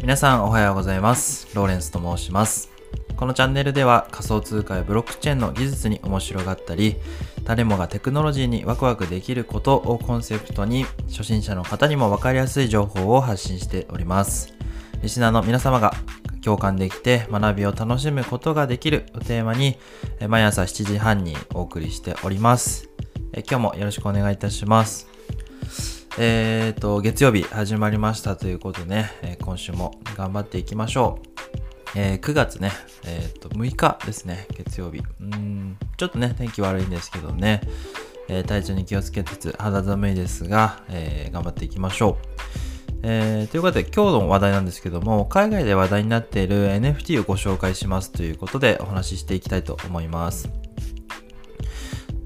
[0.00, 1.54] 皆さんおはようございます。
[1.54, 2.70] ローレンスと申します。
[3.16, 6.96] このチャンネルでは仮想通貨やブロックチェーンの技術に面白がったり、
[7.44, 14.54] 誰もがテクノロジーにワクワクできることをコンセプトに、初心者の方にもわかりやすい情報を発信しております。
[15.02, 15.92] リスナーの皆様が
[16.42, 19.76] 共感できて学びを楽しむことができるをテーマに、
[20.26, 22.88] 毎朝7時半にお送りしております。
[23.34, 25.09] 今日もよろしくお願いいたします。
[26.18, 31.20] えーと、月曜日始まりましたということでね、えー今週も頑張っていきましょ
[31.94, 31.98] う。
[31.98, 32.72] えー9月ね、
[33.04, 35.02] えーと、6日ですね、月曜日。
[35.20, 37.60] うん、ちょっとね、天気悪いんですけどね、
[38.28, 42.26] え体調に気をつけつつ肌寒いですが、え頑張っていきましょう。
[43.02, 50.59] えーということで今日の話題なんですけども、海外で話題になっている NFT をご紹介しますということでお話ししていきたいと思います。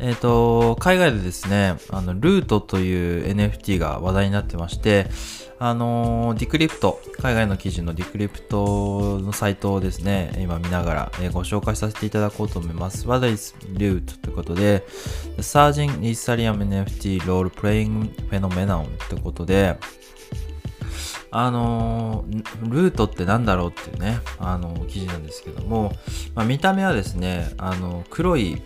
[0.00, 5.06] えっ、と、海外でですね、あの、ルートという NFT が話題になってまして、
[5.62, 13.06] あのディクリプト、海外の記事のディクリプトのサイトをですね、今見ながら、えご紹介させていただこうと思います。
[13.06, 14.22] What is Root?
[14.22, 14.86] ということで、
[15.36, 19.76] The Surging Ethereum NFT Role Playing Phenomenon ということで、
[21.30, 22.24] あの
[22.62, 25.92] ルートってなんだろうっていうね、あの記事なんですけども、
[26.34, 28.62] まあ、見た目はですね、あの黒い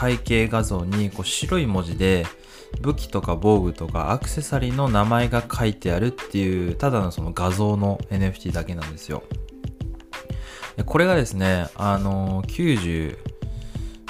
[0.00, 2.26] 背景画像にこう白い文字で
[2.80, 9.22] 武器とか防具とかアクセサリーの名前が書いてあるっていうただのその画像の NFT だけなんですよ。
[10.86, 13.18] これがですね、あの90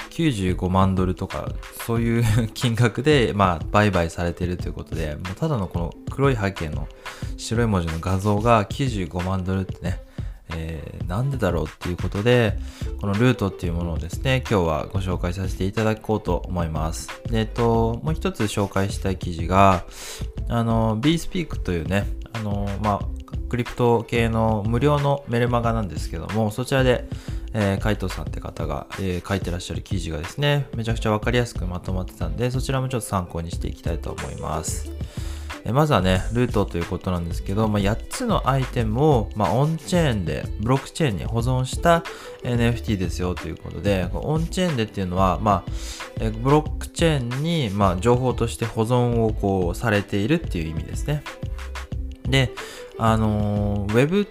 [0.09, 1.49] 95万ドルとか
[1.85, 2.23] そういう
[2.53, 6.89] 金額で、まあ、売買されてるということでもうただのこの黒い背景の
[7.37, 10.01] 白い文字の画像が95万ドルってね、
[10.55, 12.57] えーなんでだろうっていうことで
[13.01, 19.85] このルートっていうものをですね今日はご紹介させていただこうと思いますでえっともう一つ紹介したい記事が
[20.49, 23.07] あの BeSpeak というねあのまあ
[23.49, 27.09] クリプト系の無料のメルマガなんですけどもそちらで
[27.51, 34.91] えー、海藤さんって方が、えー書いてらっしゃる記事がですね、めちゃくちゃわかりやすくまとまってたんで、そちらもちょっと参考にしていきたいと思います。
[35.65, 42.03] えまずはね、ルートということなんですけど、まあ、8つのアイテムを、まあ、オンチェーンで、ブロックチェーンに保存した
[42.43, 45.71] NFT ですよということで、オンチェーンでっていうのは、まあ、
[46.19, 51.23] えブロックチェーンに、まあ、情報として保存をこうされているっていう意味ですね。
[52.27, 52.51] で、
[52.97, 54.27] あのーウェブ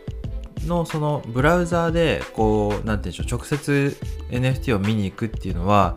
[0.67, 3.97] のそのブラウザーでこうなんて言うんでしょう直接
[4.31, 5.97] NFT を見に行くっていうのは、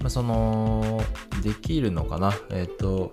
[0.00, 1.02] まあ、その
[1.42, 2.34] できるのかな？
[2.50, 3.10] えっ、と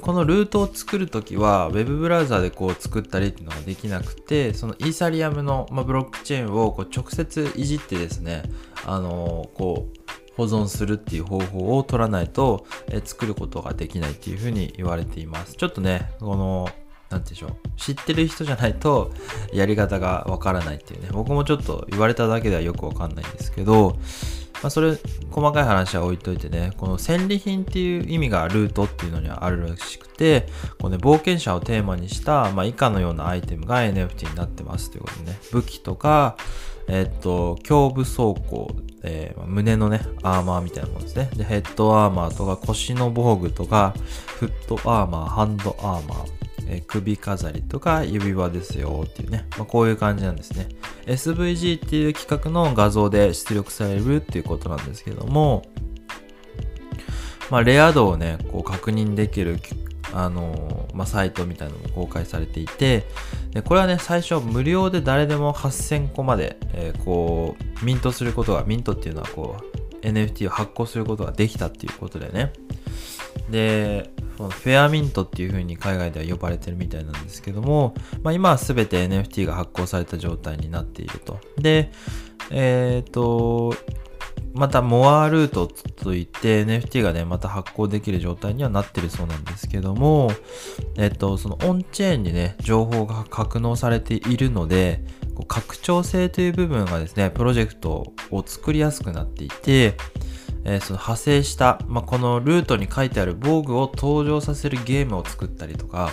[0.00, 8.42] このルートを作るときは Web ブラウザでこう作ったりっていうのができなくてそのイーサリアムの、まあ、ブロックチェーンをこう直接いじってですね
[8.84, 10.04] あのこう
[10.36, 15.54] 保存するっていう方法を取らないと、えー作ることができないっていうふうに言われています。
[15.54, 16.68] ちょっとねこの
[17.10, 19.12] なんて言うんでしょう知ってる人じゃないと
[19.52, 21.08] やり方がわからないっていうね。
[21.12, 23.96] 僕もちょっと言われただけではよくわかんないんですけど、
[24.64, 24.96] まあ、それ
[25.30, 30.46] 細かい話は置いといてねこの戦利品っていう意味がルートっていうのにはあるらしくて
[30.80, 36.38] こう、ね、冒険者をテーマにした、まあ、以下のようなアイテムが NFT になってますということでね武器とか
[36.88, 38.70] えっと胸部装甲
[39.06, 41.28] えー胸のね、アーマーみたいなものですね。
[41.36, 43.92] で、ヘッドアーマーとか腰の防具とか、
[44.38, 50.68] フットアーマー、ハンドアーマー、え首飾りとか指輪ですよっていうね、まあ、こういう感じなんですね
[51.06, 55.62] SVG っていう企画の画像で出力されるっていうことなんですけども
[57.50, 59.60] まあレア度をねこう確認できる
[60.12, 63.04] あのまあ、サイトみたいなのも公開されていて
[63.50, 72.52] でこれはね最初無料で誰でも8000個まで、えーこうミントすることがミントっていうのはこう NFT を発行することができたっていうことでね。
[73.50, 81.38] でフェアミントっていう風に海外では呼ばれてるみたいなんですけども、まあ、今は全て NFT が発行された状態になっていると。
[81.58, 81.92] で、
[82.50, 83.74] えっ、と、
[84.52, 90.30] またモアルートといって NFT がね、また発行できる状態にはなってるそうなんですけども、
[90.96, 95.04] えっ、と、そのオンチェーンにね、情報が格納されているので、
[95.48, 99.96] 拡張性という部分がですね、プロジェクトを作りやすくなっていて、
[100.64, 106.10] えーその派生した、まあ、このルートに書いてある防具を登場させるゲームを作ったりとか、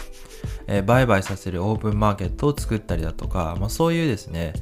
[0.67, 4.53] え売買させるオープンマーケットを作ったりだとか、まあ、そういうですね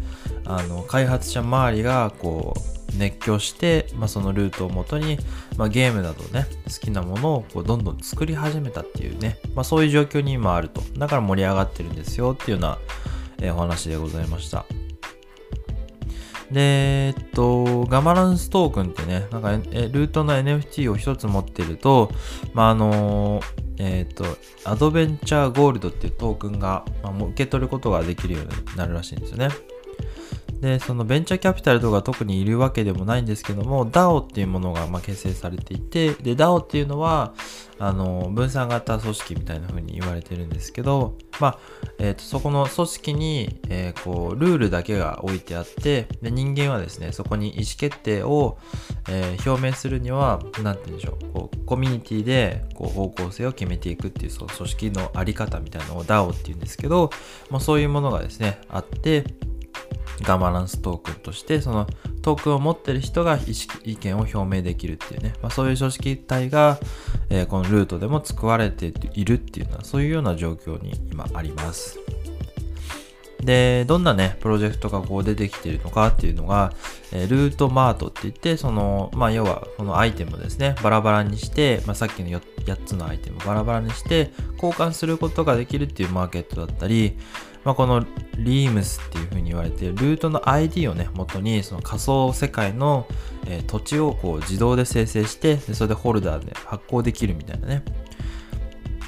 [0.46, 5.18] あの開発者周りがこう熱狂して、まあ、そのルートをもとに、
[5.58, 10.82] まあ、ゲームなどね好きなものをこうどんどん作り始めたっていうね、ま、そういう状況に今あると。
[10.98, 12.78] だから盛り上がってるんですよっていうような、
[13.42, 14.66] えお話でございました。
[16.52, 22.12] で、えっと、ガマランストークンってね、なんか、えルートの NFT を一つ持ってると、
[22.54, 23.42] まあ、あの、
[23.78, 24.26] えっと、
[24.66, 29.50] アドベンチャーゴールドっていうトークンが、まあ、もう受け取ることができるようになるらしいんですよね。
[30.62, 37.34] で、そのベンチャーキャピタルとか特にいるわけでもないんですけども、DAO っていうものがま結成されていて、で、DAO っていうのは、
[37.82, 41.60] あの、分散型組織みたいな風に言われてるんですけど、まあ、
[41.98, 48.58] えっ、ー、と、そこの組織に、えー、こう、ルールだけが置いてあって、で、人間はですね、そこに意思決定を、
[49.08, 57.12] えー、表明するには、なんて言うんでしょう、こう、コミュニティで、こう、方向性を決めていくっていう、その組織のあり方みたいなのを DAO って言うんですけど、
[57.50, 59.24] まあ、そういうものがですね、あって、
[60.24, 61.88] ガバナンストークンとしてその
[62.22, 66.80] トークンを持ってる人が意識意見を表明できるっていうね、まあ、そういう組織体が、
[67.30, 72.00] えー、このルートでも作られているっていうのはそういうような状況に今あります。
[73.42, 76.74] で、どんなね、プロジェクトがこう出てきてるのかっていうのが、
[77.14, 87.18] え、ルートマートって言って、その、まあ、要は、このアイテムですね、バラバラにして、まあ、さっきの 8, 8つのアイテムバラバラにして、交換することができるっていうマーケットだったり、
[87.64, 88.06] まあ、この
[88.44, 93.08] リームスっていう風に言われてルートの ID をね、元にその仮想世界の、
[93.46, 97.84] えー、土地をこう自動で生成してで、それでホルダーで発行できるみたいなね、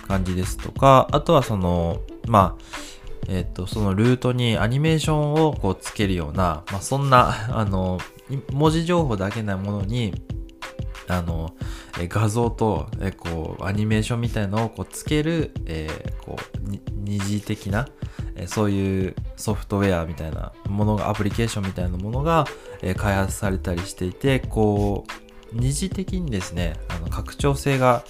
[0.07, 2.63] 感じですとか、あとはその、まあ、
[3.27, 7.99] えっ、ー、と、そのルートにアニメーションをこうつけるような、まあ、そんな、 あの、
[8.51, 10.13] 文字情報だけなものに、
[11.07, 11.53] あの、
[11.97, 17.87] 画像と、えこう、アニメーションみたいのをこうつける、えー、こう、二次的な、
[18.35, 22.45] えそういうソフトウェアみたいなものが、アプリケーションみたいなものが、
[22.81, 25.11] え開発されたりしていて、こう、
[25.53, 28.03] 二次的にですね、あの拡張性が、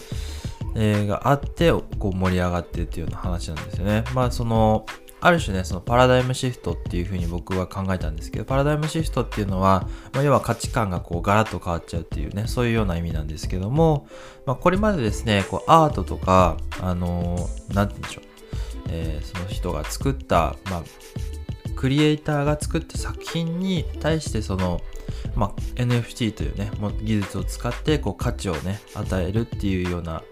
[0.76, 4.04] え、があって、こう盛り上がってるっていうような話なんですよね。
[4.14, 4.86] まあその、
[5.24, 14.08] ある種ね、そのパラダイムシフトっていうふうに僕は考えたんですけど、パラダイムシフトっていうのは、まあ、要は価値観がこうガラッと変わっちゃうっていうね、そういうような意味なんですけども、
[14.48, 18.31] まあ、これまでですね、こうアートとか、あのー、なんて言うんでしょう、
[18.90, 20.84] えー、その人が作った、まあ、
[21.76, 24.82] クリエイターが作った作品に対してその、
[25.36, 30.24] まあ、NFT というね、技術を使ってこう価値をね、与えるっていうような、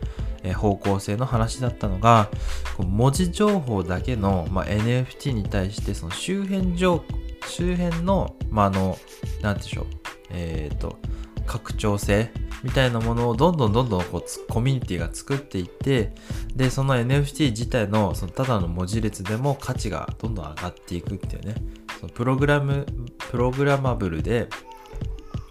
[0.56, 2.30] 方向性の話だったのが、
[2.78, 7.04] 文字情報だけの、まあ、NFT に対してその周辺情
[7.48, 8.98] 周辺の、まあ、あの、
[9.42, 9.86] なんでしょう、
[10.31, 10.98] えっ、ー、と、
[11.45, 12.31] 拡張性
[12.64, 16.14] みたいなものをどんどんどんどんこうコミュニティが作っていって
[16.56, 21.56] でその NFT 自体のそのただの文字列でも価値がどんどん上がっていくっていうね。
[22.00, 22.86] そのプログラム
[23.18, 24.48] プログラマブルで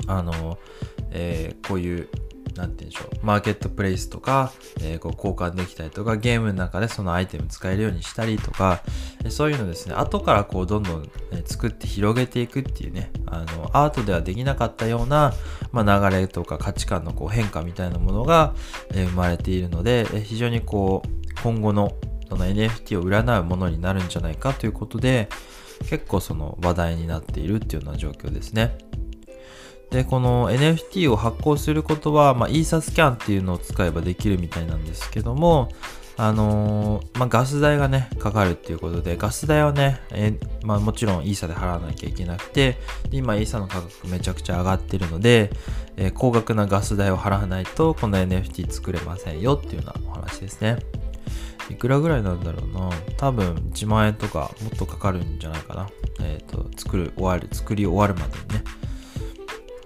[0.06, 0.58] あの、
[1.10, 2.08] えー、こういう
[2.58, 8.82] なんて言うんでしょう、マーケットプレイスとか、えー、こう交換できたりとか、ゲームの中でそのアイテム使えるようにしたりとか、
[9.28, 11.10] そういうのですね、後からこうどんどん、
[11.44, 15.32] 作って広げていくっていうね、あの、アートではできなかったような、
[15.70, 18.54] まあ、流れとか価値観のこう変化みたいなものが、
[18.92, 21.94] え、生まれているので、え、非常にこう、今後の
[22.28, 25.28] その NFT を占うものになるんじゃないかということで、
[25.88, 28.76] 結構その話題になっているっていうような状況ですね。
[29.90, 35.70] で、この NFT を発行することは、まあ、イーサスキャンっていうのを使えばできるみたいなんですけども、
[36.20, 42.76] あのー、まあ、ガス代がね、かかるっていうことで、ガス代はね、え、まあ、もちろんイーサで払わなきゃいけなくて、
[43.12, 45.50] 今イーサの価格めちゃくちゃ上がってるので、
[45.96, 50.78] えー、高額なガス代を払わないと、この NFT 作れませんよっていうようなお話ですね。
[51.70, 52.90] いくらぐらいなんだろうな。
[53.16, 55.88] 多分1万円とかもっとかかるんじゃないかな。
[56.20, 58.77] えっ、と、作る、終わる、作り終わるまでにね。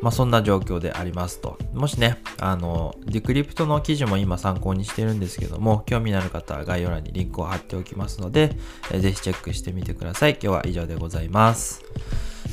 [0.02, 1.56] まあ、そんな状況でありますと。
[1.72, 8.56] もしね、あの、 Decrypt の記事も今参考にしてるんですけども、興味のある方は概要欄にリンクを貼っておきますので、
[8.90, 10.32] えー、ぜひチェックしてみてください。
[10.32, 11.82] 今日は以上でございます。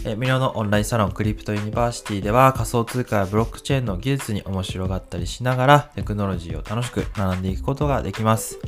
[0.06, 8.60] え無料のオンラインサロンクリプトユニバーシティでは仮想通貨やブロックチェーンの技術に面白がったりしながらテクノロジーを楽しく学んでいくことができます。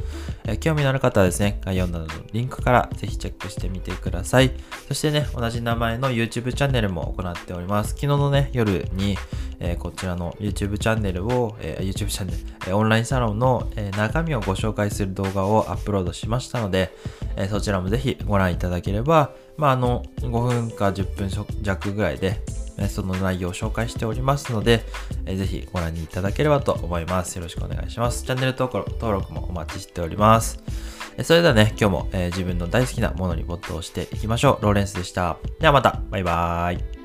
[0.43, 4.51] え興味のある方はですね、概要欄のリンクからぜひチェックしてみてください。
[4.87, 7.91] そしてね、同じ名前の YouTube チャンネルも行っております。
[7.91, 9.17] 昨日のね、夜に、
[9.59, 16.91] えー、こちらの YouTube チャンネルを、えー、YouTube チャンネル、えー、オンラインサロンの、え中身をご紹介する動画をアップロードしましたので、
[17.35, 21.29] えそちらもぜひご覧いただければ、まあ、あの、5分か10分
[21.61, 22.41] 弱ぐらいで、
[22.89, 24.83] その内容を紹介しておりますので、
[25.25, 27.35] ぜひご覧いただければと思います。
[27.35, 28.23] よろしくお願いします。
[28.23, 30.63] チャンネル登録もお待ちしております。
[31.23, 34.63] それではね、今日も、自分の大好きなものに没頭していきましょう。
[34.63, 35.37] ローレンスでした。
[35.59, 37.00] ではまた、バイバーイ。